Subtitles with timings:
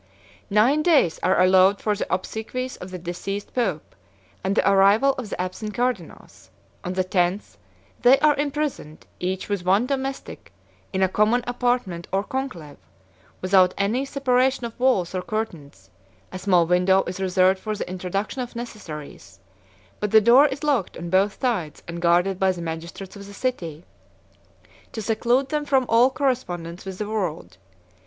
[0.49, 3.95] 70 Nine days are allowed for the obsequies of the deceased pope,
[4.43, 6.49] and the arrival of the absent cardinals;
[6.83, 7.55] on the tenth,
[8.01, 10.51] they are imprisoned, each with one domestic,
[10.91, 12.77] in a common apartment or conclave,
[13.41, 15.91] without any separation of walls or curtains:
[16.31, 19.39] a small window is reserved for the introduction of necessaries;
[19.99, 23.35] but the door is locked on both sides and guarded by the magistrates of the
[23.35, 23.85] city,
[24.91, 27.57] to seclude them from all correspondence with the world.